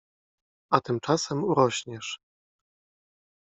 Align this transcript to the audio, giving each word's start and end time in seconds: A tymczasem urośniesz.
A 0.69 0.81
tymczasem 0.81 1.43
urośniesz. 1.45 2.19